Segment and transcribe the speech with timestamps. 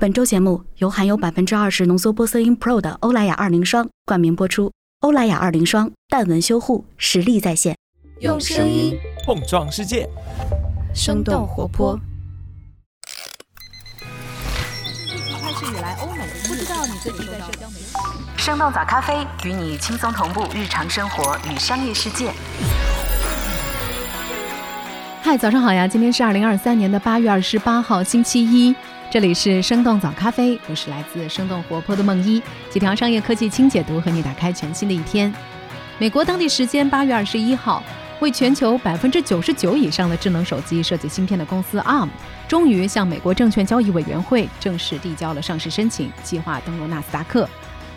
[0.00, 4.72] 本周节目由含有百分之二十浓缩玻色因 Pro 的欧莱雅二零霜冠名播出。
[5.00, 7.76] 欧莱雅二零霜淡纹修护，实力在线，
[8.20, 10.08] 用声音碰撞世界，
[10.94, 12.00] 生动活泼。
[15.42, 17.92] 开始以来，欧美不知道你最近在社交媒体。
[18.38, 22.32] 生动早咖啡与你轻松同步日常生活与商业世界。
[25.20, 25.86] 嗨，早上好呀！
[25.86, 28.74] 今天是二零二三年的八月二十八号，星期一。
[29.10, 32.40] 这里是生动早咖啡，我是来自生动活泼的梦一，
[32.70, 35.34] 几条商业科技轻解读，和你打开全新的一天。
[35.98, 37.82] 美国当地时间八月二十一号，
[38.20, 42.08] 为全球百分之九十九以上的智能手机设计芯片的公司 ARM，
[42.46, 47.48] 终于向美国证券交易委员会正式递交了上市申请，计划登陆纳斯达克。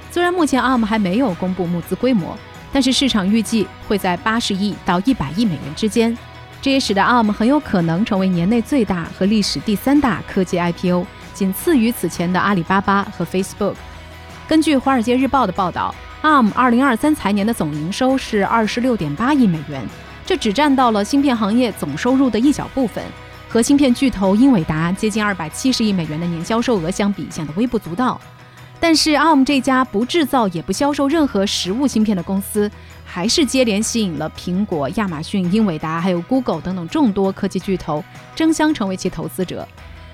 [0.09, 2.35] 虽然目前 ARM 还没有公布募资规模，
[2.71, 6.17] 但是市场预计会在八十亿到一百亿美元之间。
[6.63, 13.73] 这也使得 ARM 很有可能成为年内最大和历史第三大科技 IPO，仅次于此前的阿里巴巴和 Facebook。
[14.47, 19.85] 根据《华尔街日报》的报道，ARM 2023财年的总营收是26.8亿美元，
[20.25, 23.03] 这只占到了芯片行业总收入的一小部分，
[23.49, 28.17] 和芯片巨头英伟达接近270亿美元的年销售额相比，显得微不足道。
[28.83, 32.69] 但是，ARM 这家不制造也不销售任何实物芯片的公司。
[33.05, 38.03] 还是接连吸引了苹果、亚马逊、英伟达，还有 Google 等等众多科技巨头
[38.35, 39.65] 争相成为其投资者。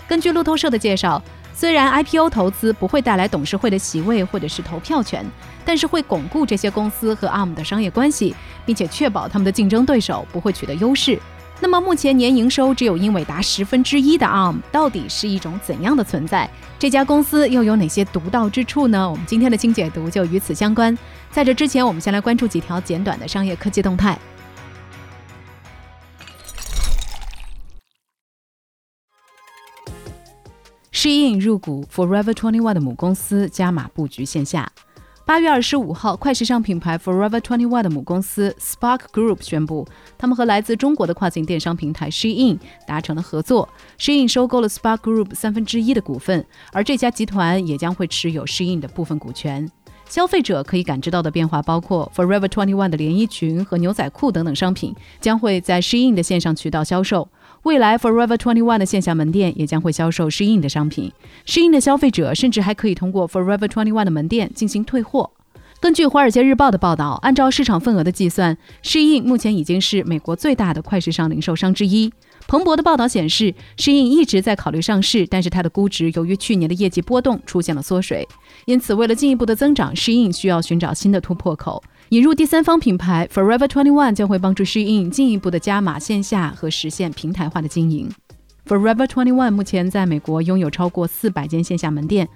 [0.08, 1.20] 根据路透社的介绍，
[1.52, 5.25] 虽然 IPO 投资不会带来董事会的席位或者是投票权，
[5.66, 8.36] 但是会巩固这些公司和 ARM 的商业关系，
[8.67, 11.17] 并且确保他们的竞争对手不会取得优势。
[11.62, 16.50] 那么，目前年营收只有英伟达十分之一的 ARM 到底是一种怎样的存在？
[16.80, 19.10] 这家公司又有哪些独到之处呢？
[19.10, 20.98] 我们今天的精解读就与此相关。
[21.30, 24.18] 在这之前，我们先来关注几条简短的商业科技动态。
[30.94, 34.72] Shein 入股 Forever Twenty One 的母公司，加码布局线下。
[35.30, 42.57] 八月二十五号，快时尚品牌 Forever Twenty One 的母公司 Spark Group 宣布，他们和来自中国的跨境电商平台 Shein
[42.88, 43.69] 达成了合作。
[44.00, 49.69] Shein 收购了 Spark Group 三分之一的股份，而这家集团也将会持有 Shein 的部分股权。
[50.07, 57.29] 消费者可以感知到的变化包括 Forever Twenty One 的连衣裙和牛仔裤等等商品将会在 Shein 的线上渠道销售。
[57.64, 61.12] 未来，Forever Twenty One 的线下门店也将会销售 Shein 的商品。
[61.46, 65.31] Shein 的消费者甚至还可以通过 Forever Twenty One 的门店进行退货。
[65.81, 72.12] 根据《华尔街日报》的报道，按照市场份额的计算，Shein 目前已经是美国最大的快时尚零售商之一。
[72.48, 78.28] 彭博的报道显示，Shein 一直在考虑上市，但是它的估值由于去年的业绩波动出现了缩水。
[78.66, 81.81] 因此，为了进一步的增长，Shein 需要寻找新的突破口。
[82.09, 88.09] 引入第三方品牌 Forever Twenty One 将会帮助 Shein 进一步的加码线下和实现平台化的经营。
[88.66, 92.28] Forever Twenty One 目前在美国拥有超过四百间线下门店，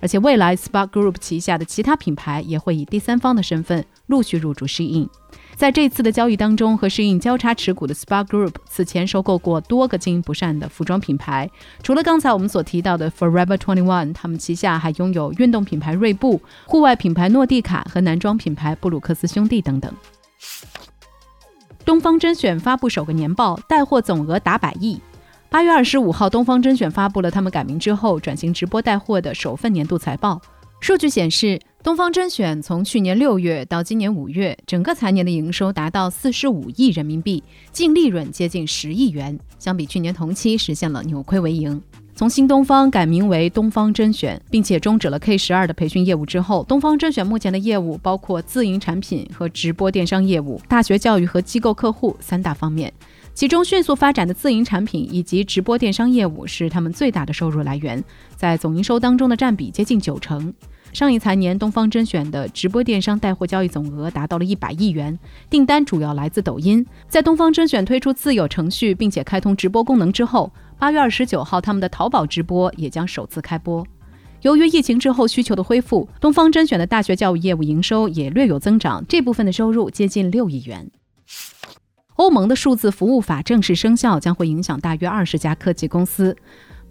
[0.00, 5.08] 而且未来 Spark Group 旗下的其他品牌也会以第三方的身份陆续入驻 Shein。
[5.54, 11.48] 在这次的交易当中，和适应交叉持股的 Spark Group 此前收购过多个经营不善的服装品牌，
[11.82, 19.92] 除了刚才我们所提到的 Forever Twenty One，他们旗下还拥有运动品牌锐步、户外品牌诺蒂卡和男装品牌布鲁克斯兄弟等等。
[21.84, 25.00] 东方甄选发布首个年报，带货总额达百亿。
[25.48, 30.40] 八月二十五号，东方甄选发布了他们改名之后转型直播带货的首份年度财报。
[30.82, 41.80] 数据显示，东方甄选从去年六月到今年五月，整个财年的营收达到四十五亿人民币，净利润接近十亿元，相比去年同期实现了扭亏为盈。
[42.16, 52.92] 从新东方改名为东方甄选，并且终止了 K 十二的培训业务之后，东方甄选目前的业务包括自营产品和直播电商业务、大学教育和机构客户三大方面。
[53.34, 58.02] 其中迅速发展的自营产品以及直播电商业务是他们最大的收入来源，
[58.36, 60.52] 在总营收当中的占比接近九成。
[60.92, 66.84] 上一财年，东方甄选的直播电商带货交易总额达到了一百亿元，订单主要来自抖音。
[67.08, 73.86] 在东方甄选推出自有程序并且开通直播功能之后，八月二十九号，他们的淘宝直播也将首次开播。
[74.42, 80.90] 由于疫情之后需求的恢复，东方甄选的大学教育业务营收也略有增长，这部分的收入接近六亿元。
[82.16, 86.36] 欧盟的数字服务法正式生效，将会影响大约二十家科技公司。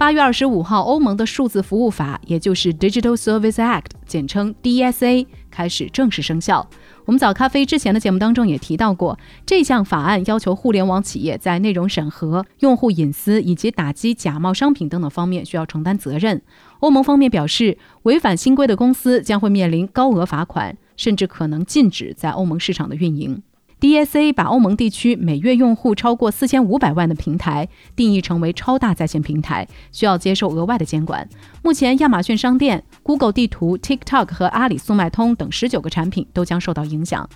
[0.01, 6.67] 八月二十五号，欧盟的数字服务法，也就是 Digital Service Act，简称 DSA，开始正式生效。
[7.05, 16.41] 我们早咖啡之前的节目当中也提到过，这项法案要求互联网企业在内容审核、用户隐私以及打击假冒商品等等方面需要承担责任。
[16.79, 23.43] 欧盟方面表示，违反新规的公司将会面临高额罚款，甚至可能禁止在欧盟市场的运营。
[23.81, 31.27] DSA 把欧盟地区每月用户超过四千五百万的平台定义成为超大在线平台，需要接受额外的监管。
[31.63, 37.27] 目前，亚马逊商店、Google 地图、TikTok 和阿里速卖通等十九个产品都将受到影响。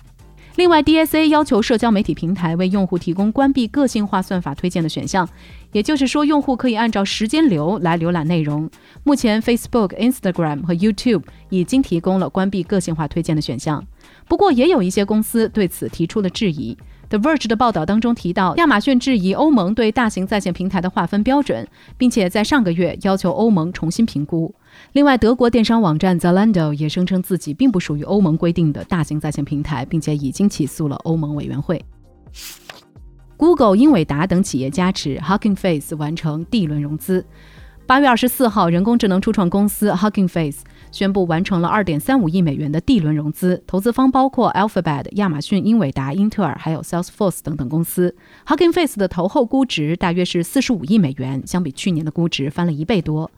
[0.54, 5.28] 另外，DSA 要求社交媒体平台为用户提供关闭个性化算法推荐的选项，
[5.72, 8.70] 也就是说，用户可以按照时间流来浏览内容。
[9.02, 13.84] 目前，Facebook、Instagram 和 YouTube 已经提供了关闭个性化推荐的选项。
[14.28, 16.76] 不过，也有一些公司对此提出了质疑。
[17.08, 21.64] The Verge 的报道当中提到，亚马逊质疑欧盟对大型在线平台的划分标准，
[21.96, 24.52] 并且在上个月要求欧盟重新评估。
[24.92, 31.80] 另外，德国电商网站 Zalando 也声称自己并不属于欧盟规定的大型在线平台，并且已经起诉了欧盟委员会。
[33.36, 37.24] Google、英伟达等企业加持，Hugging Face 完成 D 轮融资。
[37.86, 48.16] 八月二十四号，人工智能初创公司 Hugging Face 宣布完成了二点三五亿美元的 D 轮融资，投资方包括 Alphabet、亚马逊、英伟达、英特尔，还有 Salesforce 等等公司。
[48.44, 53.30] Hugging Face 的投后估值大约是四十五亿美元，相比去年的估值翻了一倍多。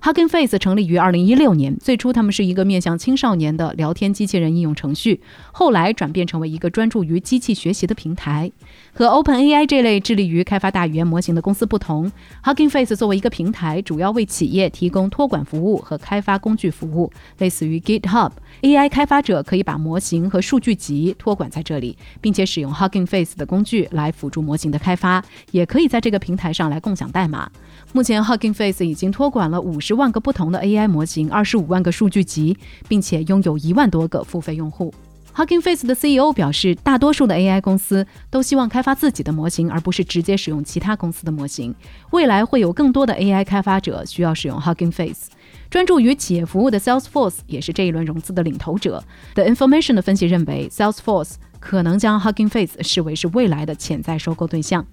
[0.00, 5.20] Hugging Face 成立于二零一六年，最初他们是一个面向青少年的聊天机器人应用程序，
[5.52, 8.50] 后来转变成为一个专注于机器学习的平台。
[8.94, 12.10] 和 OpenAI 这类致力于开发大语言模型的公司不同
[12.44, 18.30] ，Hugging Face 作为一个平台，主要为企业提供托管服务和开发工具服务，类似于 GitHub。
[18.62, 27.50] AI 开发者可以把模型和数据集托管在这里，并且使用 Hugging Face 的工具来辅助模型的开发，也可以在这个平台上来共享代码。
[27.92, 32.58] 目前，Hugging Face 已经托管了五十十万个不同的 AI 模型，二十五万个数据集，
[32.88, 34.92] 并且拥有一万多个付费用户。
[35.34, 41.74] Hugging Face 的 CEO 表示，大多数的 AI 公司都希望开发自己的模型，而不是直接使用其他公司的模型。
[42.10, 45.30] 未来会有更多的 AI 开发者需要使用 Hugging Face。
[45.70, 49.02] 专注于企业服务的 Salesforce 也是这一轮融资的领头者。
[49.36, 54.84] The Information 的分析认为，Salesforce 可能将 Hugging Face 视为是未来的潜在收购对象。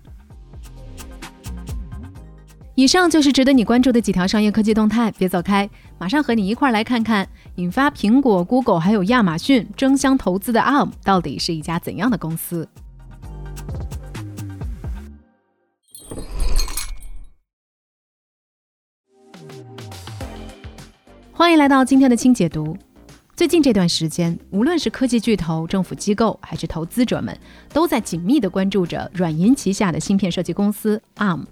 [2.78, 7.26] 以上就是值得你关注的几条商业科技动态，别走开，马上和你一块儿来看看
[7.56, 12.68] 引发苹果、Google 还有亚马逊争相投资的 ARM 到底是一家怎样的公司。
[21.32, 22.78] 欢迎来到今天的轻解读。
[23.38, 27.38] 最近这段时间，无论是科技巨头、政府机构，还是投资者们，
[27.72, 31.46] 都在紧密地关注着软银旗下的芯片设计公司 ARM。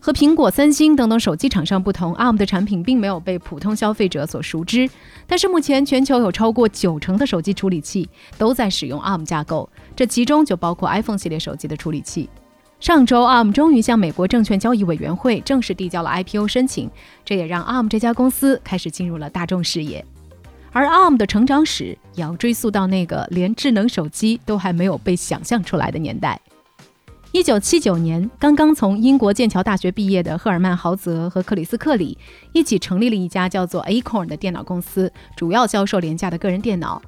[0.00, 4.88] 和苹果、三星等等手机厂商不同，ARM 的产品并没有被普通消费者所熟知。
[5.26, 8.08] 但是目前全球有超过九成的手机处理器
[8.38, 12.28] 都在使用 ARM 架构，这其中就包括 iPhone 系列手机的处理器。
[12.80, 16.88] 上周，ARM 终于向美国证券交易委员会正式递交了 IPO 申请，
[17.24, 20.04] 这也让 ARM 这家公司开始进入了大众视野。
[20.70, 26.40] 而 ARM 的成长史也要追溯到那个连智能手机都还没有被想象出来的年代。
[27.30, 32.16] 一九七九年，刚刚从英国剑桥大学毕业的赫尔曼·豪泽和克里斯·克里
[32.54, 37.02] 一起成立了一家叫做 Acorn 的电脑公司，主要销售廉价的个人电脑。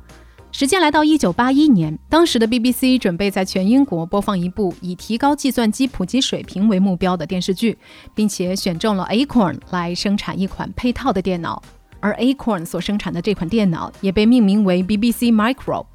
[0.53, 7.79] 时间来到一九八一年，当时的 BBC 准备在全英国播放一部以提高计算机普及水平为目标的电视剧，
[8.15, 11.63] 并且选中了 Acorn 来生产一款配套的电脑。
[11.99, 15.87] 而 Acorn 所生产的这款电脑也被命名为 BBC Micro。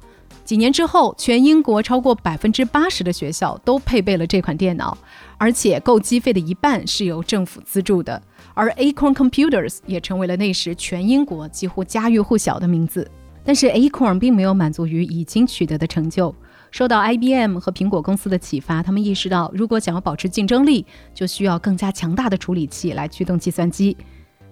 [0.46, 4.96] 几年之后，全英国超过百分之八十的学校都配备了这款电脑，
[5.38, 8.22] 而且购机费的一半是由政府资助的。
[8.54, 13.10] 而 Acorn Computers 也成为了那时全英国几乎家喻户晓的名字。
[13.44, 16.32] 但是 Acorn 并没有满足于已经取得的成就，
[16.70, 23.96] 受到 IBM 和苹果公司的启发，他们意识到，如果想要保持竞争力，就需要更加强大的处理器来驱动计算机。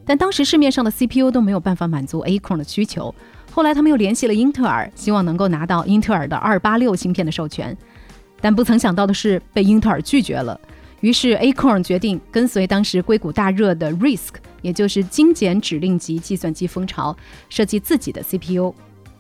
[0.05, 3.15] 但当时市面上的 CPU 都没有办法满足 Acorn 的需求。
[3.55, 7.77] 后来，他们又联系了英特尔，希望能够拿到英特尔的二八六芯片的授权，
[8.41, 10.61] 但不曾想到的是被英特尔拒绝了。
[11.03, 14.31] 于是，Acorn 决定跟随当时硅谷大热的 RISC，
[14.61, 17.17] 也就是精简指令集计算机风潮，
[17.49, 18.75] 设计自己的 CPU。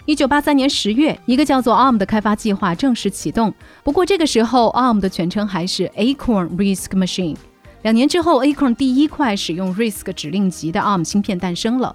[0.04, 3.54] 一九八三年十月，一个叫做 ARM 的开发计划正式启动。
[3.84, 7.36] 不过，这个时候 ARM 的全称还是 Acorn RISC Machine。
[7.82, 11.94] 两年之后，Acorn 第一块使用 RISC 指令集的 ARM 芯片诞生了。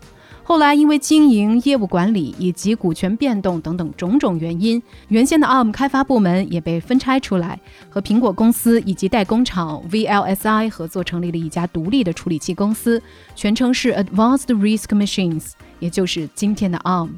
[0.50, 13.00] 后来，因为经营、业务管理以及股权变动等等种种原因，原先的 ARM 开发部门也被分拆出来，和苹果公司以及代工厂 VLSI 合作，成立了一家独立的处理器公司，
[13.36, 17.10] 全称是 Advanced Risk Machines，也就是今天的 ARM。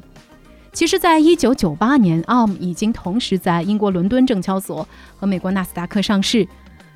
[0.74, 4.86] 其实，在一九九八年，ARM 已经同时在英国伦敦证交所
[5.16, 6.46] 和美国纳斯达克上市，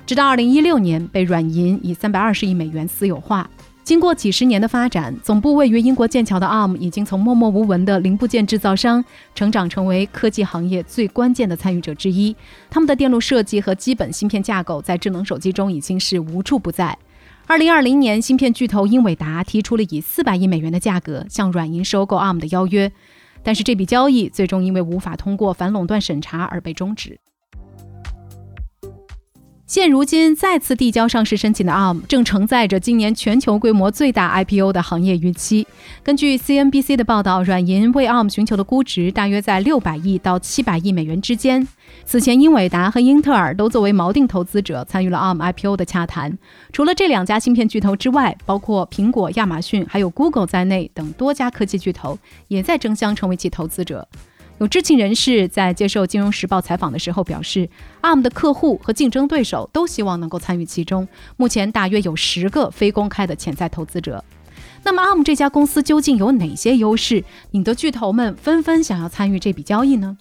[0.05, 3.49] 直到二零一六年被软银以三百二十亿美元私有化。
[3.87, 9.01] 经过几十年的发展，总部位于英国剑桥的 ARM 已经从默默无闻的零部件制造商，
[9.33, 12.35] 成长成为科技行业最关键的参与者之一。
[12.69, 16.97] 他们的电路设计和基本芯片架构在智能手机中已经是无处不在。
[17.45, 22.91] 二零二零年，芯片巨头英伟达提出了以四百亿美元的价格向软银收购 ARM 的邀约，
[23.41, 27.17] 但是这笔交易最终因为无法通过反垄断审查而被终止。
[29.67, 35.67] 现如今再次递交上市申请的 ARM，正承载着今年全球规模最大 IPO 的行业预期。
[36.01, 41.67] 根据 CNBC 的报道，软银为 ARM 寻求的估值大约在六百亿到七百亿美元之间。
[42.05, 46.37] 此前，英伟达和英特尔都作为锚定投资者参与了 ARM IPO 的洽谈。
[46.71, 54.07] 除了这两家芯片巨头之外，包括苹果、亚马逊还有 Google 在内等多家科技巨头也在争相成为其投资者。
[54.59, 57.69] 有知情人士在接受《金融时报》采访的时候表示
[58.01, 61.07] ，ARM 的客户和竞争对手都希望能够参与其中。
[61.35, 64.23] 目前大约有十个非公开的潜在投资者。
[64.83, 70.17] 那么，ARM 这家公司究竟有哪些优势，引得巨头们纷纷想要参与这笔交易呢？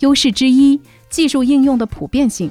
[0.00, 2.50] 优势之一，技术应用的普遍性。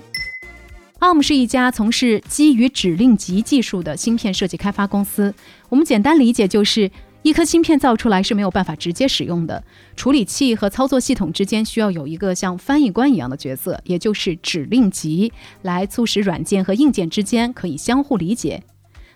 [0.99, 5.33] ARM 是一家从事基于指令集技术的芯片设计开发公司。
[5.69, 6.91] 我们简单理解就是。
[7.23, 9.63] 一颗芯片造出来是没有办法直接使用的，
[9.95, 18.61] 处理器和操作系统之间需要有一个像翻译官一样的角色，也就是指令集，来促使软件和硬件之间可以相互理解。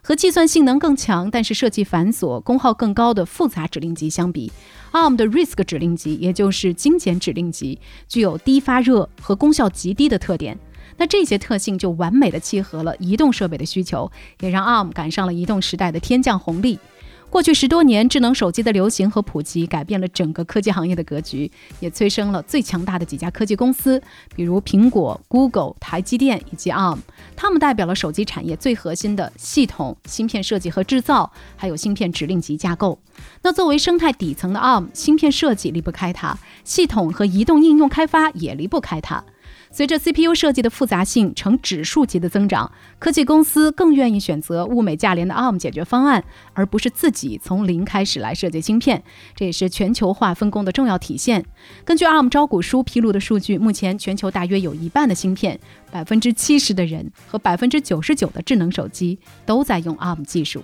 [0.01, 4.49] 和计算性能更强但是设计繁琐、功耗更高的复杂指令集相比
[4.93, 10.57] ，ARM 的 RISC 指令集，也就是精简指令集，具有低发热和功效极低的特点。
[10.95, 14.09] 那这些特性就完美的契合了移动设备的需求，
[14.39, 16.79] 也让 ARM 赶上了移动时代的天降红利。
[17.29, 24.01] 过去十多年，智能手机的流行和普及改变了整个科技行业的格局，也催生了最强大的几家科技公司，
[24.33, 26.97] 比如苹果、Google、台积电以及 ARM。
[27.35, 32.97] 他们代表了手机产业最核心的系统、芯片设计和制造，还有芯片指令集架构。
[33.43, 39.23] 那作为生态底层的 ARM，芯片设计离不开它，系统和移动应用开发也离不开它。
[39.71, 49.03] 随着 CPU 设计的复杂性呈指数级的增长，科技公司更愿意选择物美价廉的 ARM 解决方案，而不是自己从零开始来设计芯片。
[49.35, 51.45] 这也是全球化分工的重要体现。
[51.85, 55.59] 根据 ARM 招股书披露的数据，目前全球大约有一半的芯片，
[55.91, 60.63] 百分之七十的人和百分之九十九的智能手机都在用 ARM 技术。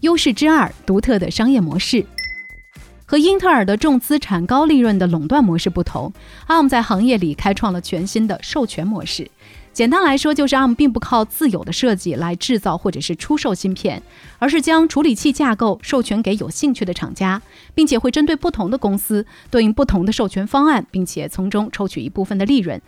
[0.00, 2.04] 优势之二，独特的商业模式。
[3.10, 6.12] 和英特尔的重资产高利润的垄断模式不同
[6.46, 9.28] ，ARM 在行业里开创了全新的授权模式。
[9.72, 14.00] 简单来说，就是 ARM 并不靠自有的设计来制造或者是出售芯片，
[14.38, 17.42] 而是将处理器架构授权给有兴趣的厂家，
[17.74, 22.80] 并且会针对不同的公司对应不同的授权方案，并且从中抽取一部分的利润。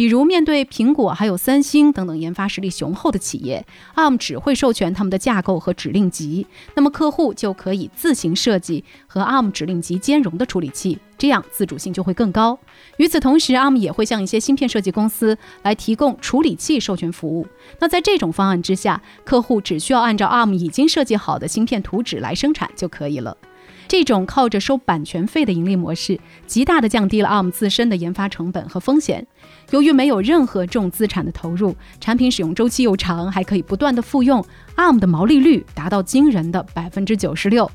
[0.00, 3.66] 比如，面对苹果、还有三星等等研发实力雄厚的企业
[3.96, 12.58] ，ARM 只会授权他们的架构和指令集，那么客户就可以自行设计和 ARM 指令集兼容的处理器，这样自主性就会更高。
[12.96, 17.46] 与此同时，ARM 也会向一些芯片设计公司来提供处理器授权服务。
[17.78, 23.36] 那在这种方案之下，客户只需要按照 ARM 已经设计好的芯片图纸来生产就可以了。
[23.90, 29.26] 这种靠着收版权费的盈利模式，极大地降低了 ARM 自身的研发成本和风险。
[29.70, 37.68] 由于没有任何重资产的投入，产品使用周期又长，还可以不断的复用，ARM 的毛利率达到惊人的百分之九十六。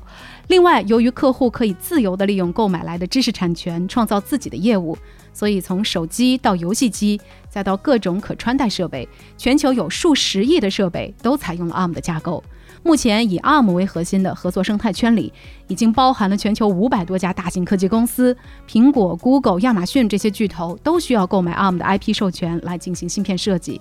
[0.48, 4.96] 另外，由于客户可以自由地利用购买来的知识产权，创造自己的业务，
[5.36, 12.42] 所以从手机到游戏机，再到各种可穿戴设备，全球有数十亿的设备都采用了 ARM 的架构。
[12.82, 15.30] 目前以 ARM 为核心的合作生态圈里，
[15.68, 18.34] 已经包含了全球五百多家大型科技公司，
[18.66, 23.78] 苹果、Google、亚马逊这些巨头都需要购买 ARM 的 IP 授权来进行芯片设计。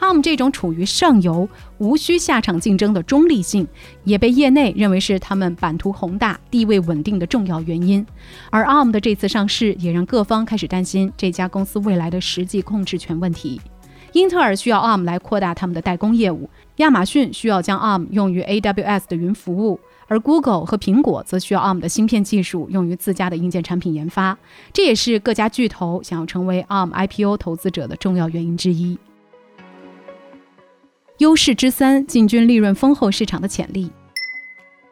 [0.00, 3.68] ARM 这种处于上游、无需下场竞争的中立性，
[4.04, 8.04] 也被业内认为是他们版图宏大、地位稳定的重要原因。
[8.50, 13.60] 而 ARM 的这次上市，也让各方开始担心这家公司未来的实际控制权问题。
[14.12, 19.78] 英特尔需要 ARM 来扩大他们的代工业务，亚马逊需要将 ARM 用于 AWS 的云服务，
[20.08, 24.36] 而 Google 和苹果则需要 ARM 的芯片技术用于自家的硬件产品研发。
[24.72, 28.98] 这也是各家巨头想要成为 ARM IPO 投资者的重要原因之一。
[31.20, 33.90] 优势之三：进军利润丰厚市场的潜力。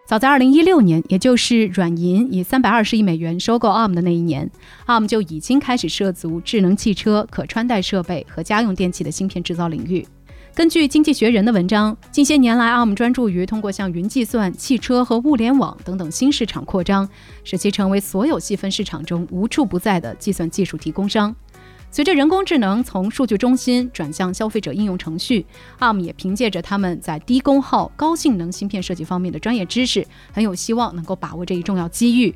[0.06, 4.50] 早在2016年，也就是软银以320亿美元收购 ARM 的那一年
[4.86, 10.06] ，ARM 就已经开始涉足智能汽车、可穿戴设备和家用电器的芯片制造领域。
[10.54, 17.08] 根据《经济学人》的文章，近些年来，ARM 专注于通过向云计算、汽车和物联网等等新市场扩张，
[17.42, 21.34] 使其成为所有细分市场中无处不在的计算技术提供商。
[21.90, 25.44] 随着人工智能从数据中心转向消费者应用程序
[25.80, 32.34] ，ARM 也凭借着他们在低功耗、高性能芯片设计方面的专业知识，很有希望能够把握这一重要机遇。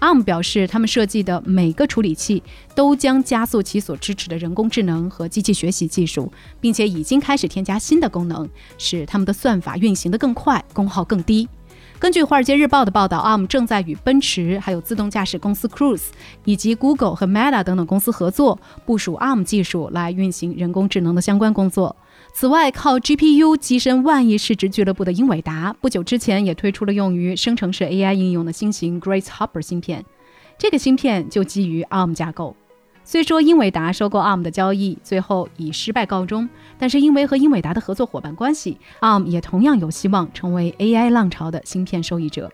[0.00, 2.42] ARM 表示，他们设计的每个处理器
[2.74, 11.48] 都将加速其所支持的人工智能和机器学习技术，并且已经开始添加新的功能，使他们的算法运行得更快、功耗更低。
[12.04, 16.08] 根据《华尔街日报》的报道，ARM 正在与奔驰、还有自动驾驶公司 Cruise
[16.44, 21.96] 以及 Google 和 Meta 等等公司合作，部署 ARM 技术来运行人工智能的相关工作。
[22.34, 30.04] 此外，靠 GPU 跻身万亿市值俱乐部的英伟达，不久之前也推出了用于生成式 AI 应用的新型 Grace Hopper 芯片，
[30.58, 32.54] 这个芯片就基于 ARM 架构。
[33.06, 42.50] 虽说英伟达收购 ARM 的交易最后以失败告终，但是因为和英伟达的合作伙伴关系，ARM 也同样有希望成为 AI 浪潮的芯片受益者。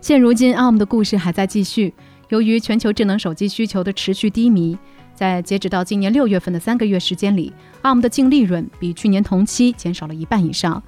[0.00, 1.92] 现如今，ARM 的故事还在继续。
[2.28, 4.78] 由于全球智能手机需求的持续低迷，
[5.14, 10.82] 在截止到今年六月份的三个月时间里，ARM 的净利润比去年同期减少了一半以上。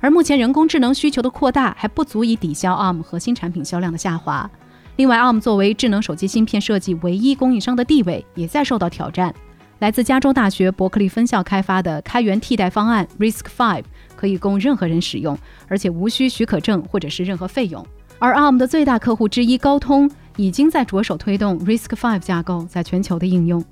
[0.00, 4.48] 而目前人工智能需求的扩大还不足以抵消 ARM 核心产品销量的下滑。
[4.96, 9.34] 另外，ARM 作为智能手机芯片设计唯一供应商的地位也在受到挑战。
[9.80, 13.84] 来自加州大学伯克利分校开发的开源替代方案 RISC-V
[14.14, 15.36] 可以供任何人使用，
[15.66, 17.84] 而且无需许可证或者是任何费用。
[18.20, 23.62] 而 ARM 的最大客户之一高通已经在着手推动 RISC-V 架构在全球的应用。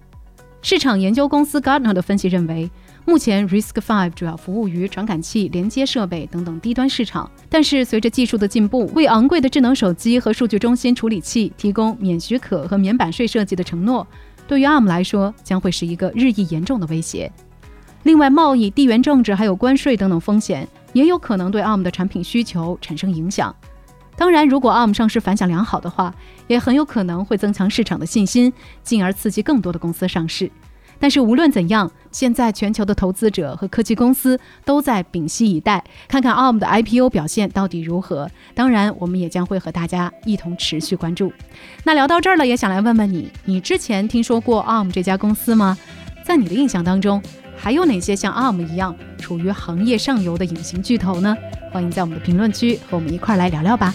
[0.61, 2.69] 市场研究公司 Gartner 的分析认为。
[3.05, 7.29] 目前，RISC-V 主要服务于传感器、连接设备等等低端市场。
[7.49, 14.07] 但是，随着技术的进步，为昂贵的智能手机和数据中心处理器提供免许可和免版税设计的承诺，
[14.47, 17.31] 对于 ARM 来说将会是一个日益严重的威胁。
[18.05, 23.55] 另外，贸易、地缘政治还有关税等等风险也有可能对 ARM 的产品需求产生影响。
[24.17, 26.15] 当然，如果 ARM 上市反响良好的话，
[26.47, 28.53] 也很有可能会增强市场的信心，
[28.85, 30.49] 进而刺激更多的公司上市。
[31.03, 38.31] 但是无论怎样，现在全球的投资者和科技公司都在屏息以待，看看 ARM 的 IPO 表现到底如何。
[38.55, 41.33] 当然，我们也将会和大家一同持续关注。
[41.83, 45.77] 那聊到这儿了，也想来问问你，你之前听说过 ARM 这家公司吗？
[46.25, 47.21] 在你的印象当中，
[47.57, 51.37] 还有哪些像 ARM 一样处于行业上游的隐形巨头呢？
[51.73, 53.93] 欢迎在我们的评论区和我们一块来聊聊吧。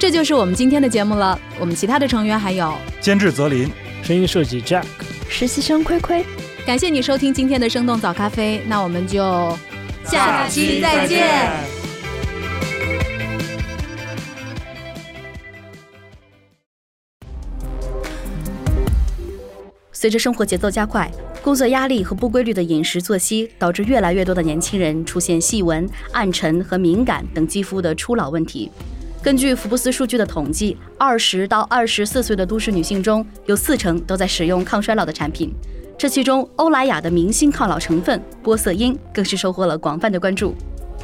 [0.00, 1.38] 这就是我们今天的节目了。
[1.60, 3.70] 我们其他的成员还有监制泽林，
[4.02, 4.86] 声音设计 Jack，
[5.28, 6.24] 实习生亏亏。
[6.64, 9.54] 感谢你收听今天的生动早咖啡，那我们就
[10.06, 11.28] 下期再见。
[19.92, 21.10] 随着生活节奏加快，
[21.42, 28.70] 工作压力和不规律的饮食作息，导致越来越多的年轻人出现细纹、暗沉和敏感等肌肤的初老问题。
[29.22, 35.54] 根据福布斯数据的统计，二十到二十四岁的都市女性中有四成都在使用抗衰老的产品。
[35.98, 40.54] 这其中，欧莱雅的明星抗老成分玻色因更是收获了广泛的关注。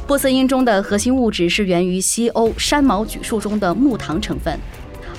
[0.07, 4.59] 玻色因中的核心物质是源于西欧山毛榉树中的木糖成分。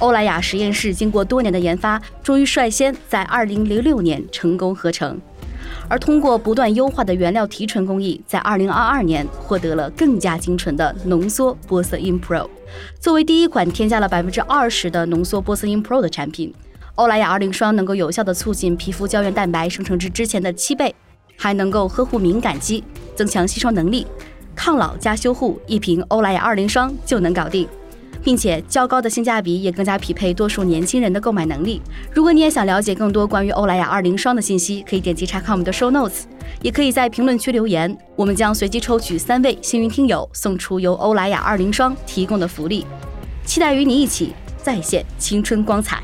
[0.01, 5.17] 欧莱雅实验室经过多年的研发，终于率先在二零零六年成功合成。
[5.89, 12.49] 而通过不断优化的原料提纯工艺，在二零二二年获得了更加精纯的浓缩玻色因 Pro。
[13.01, 16.53] 作为第一款添加了百分之二十的浓缩玻色因 Pro 的产品，
[16.95, 20.95] 欧莱雅二零霜能够有效的促进皮肤胶原蛋白生成至之前的七倍，
[21.37, 22.83] 还能够呵护敏感肌，
[23.15, 24.07] 增强吸收能力，
[24.55, 27.69] 抗老加修护，一瓶欧莱雅二零霜就能搞定。
[28.23, 31.81] 并且较高的性价比也更加匹配多数年轻人的购买能力。
[32.13, 36.23] 如果你也想了解更多关于欧莱雅二零霜的信息，可以点击查看我们的 show notes，
[36.63, 42.85] 也可以在评论区留言，我们将随机抽取三位幸运听友，送出由欧莱雅二零霜提供的福利。
[43.45, 46.03] 期待与你一起再现青春光彩。